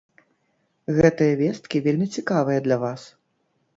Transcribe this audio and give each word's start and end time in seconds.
Гэтыя 0.99 1.33
весткі 1.41 1.83
вельмі 1.89 2.07
цікавыя 2.17 2.59
для 2.69 2.77
вас! 2.89 3.01